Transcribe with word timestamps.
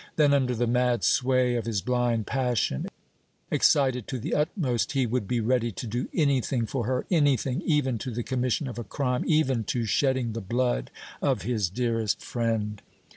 Then 0.15 0.33
under 0.33 0.55
the 0.55 0.65
mad 0.65 1.03
sway 1.03 1.53
of 1.53 1.67
his 1.67 1.83
blind 1.83 2.25
passion, 2.25 2.87
excited 3.51 4.07
to 4.07 4.17
the 4.17 4.33
utmost, 4.33 4.93
he 4.93 5.05
would 5.05 5.27
be 5.27 5.39
ready 5.39 5.71
to 5.73 5.85
do 5.85 6.09
anything 6.11 6.65
for 6.65 6.87
her, 6.87 7.05
anything, 7.11 7.61
even 7.67 7.99
to 7.99 8.09
the 8.09 8.23
commission 8.23 8.67
of 8.67 8.79
a 8.79 8.83
crime, 8.83 9.23
even 9.27 9.63
to 9.65 9.85
shedding 9.85 10.33
the 10.33 10.41
blood 10.41 10.89
of 11.21 11.43
his 11.43 11.69
dearest 11.69 12.19
friend! 12.19 12.81